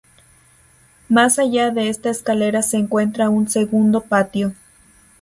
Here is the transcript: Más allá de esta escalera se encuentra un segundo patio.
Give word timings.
Más 1.09 1.37
allá 1.37 1.69
de 1.69 1.89
esta 1.89 2.09
escalera 2.09 2.63
se 2.63 2.77
encuentra 2.77 3.29
un 3.29 3.47
segundo 3.47 4.01
patio. 4.01 4.55